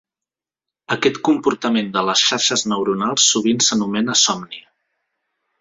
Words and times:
Aquest 0.95 1.19
comportament 1.27 1.93
de 1.97 2.03
les 2.09 2.25
xarxes 2.31 2.65
neuronals 2.73 3.29
sovint 3.35 3.63
s'anomena 3.67 4.21
somni. 4.27 4.65